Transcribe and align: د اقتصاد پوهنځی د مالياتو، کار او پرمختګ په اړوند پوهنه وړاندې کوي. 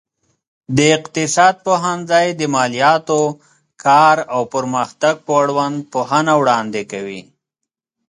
د 0.77 0.79
اقتصاد 0.97 1.55
پوهنځی 1.65 2.27
د 2.39 2.41
مالياتو، 2.55 3.21
کار 3.83 4.17
او 4.33 4.41
پرمختګ 4.53 5.15
په 5.25 5.31
اړوند 5.41 5.77
پوهنه 5.93 6.33
وړاندې 6.41 6.81
کوي. 6.91 7.21